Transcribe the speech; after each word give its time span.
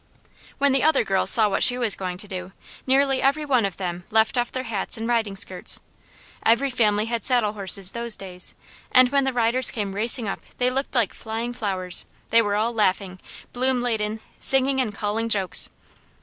When 0.57 0.71
the 0.71 0.81
other 0.81 1.03
girls 1.03 1.29
saw 1.29 1.47
what 1.47 1.61
she 1.61 1.77
was 1.77 1.95
going 1.95 2.17
to 2.17 2.27
do, 2.27 2.53
nearly 2.87 3.21
every 3.21 3.45
one 3.45 3.67
of 3.67 3.77
them 3.77 4.05
left 4.09 4.35
off 4.35 4.51
their 4.51 4.63
hats 4.63 4.97
and 4.97 5.07
riding 5.07 5.35
skirts. 5.37 5.79
Every 6.43 6.71
family 6.71 7.05
had 7.05 7.23
saddle 7.23 7.53
horses 7.53 7.91
those 7.91 8.15
days, 8.15 8.55
and 8.91 9.09
when 9.09 9.25
the 9.25 9.31
riders 9.31 9.69
came 9.69 9.93
racing 9.93 10.27
up 10.27 10.39
they 10.57 10.71
looked 10.71 10.95
like 10.95 11.13
flying 11.13 11.53
flowers, 11.53 12.05
they 12.29 12.41
were 12.41 12.55
all 12.55 12.73
laughing, 12.73 13.19
bloom 13.53 13.79
ladened, 13.83 14.21
singing 14.39 14.81
and 14.81 14.91
calling 14.95 15.29
jokes. 15.29 15.69